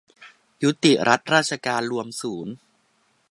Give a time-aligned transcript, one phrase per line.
[0.63, 2.53] ยุติรัฐราชการรวมศูนย์